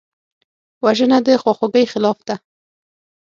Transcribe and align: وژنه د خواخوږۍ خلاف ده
وژنه 0.85 1.17
د 1.25 1.27
خواخوږۍ 1.41 1.85
خلاف 1.91 2.17
ده 2.27 2.35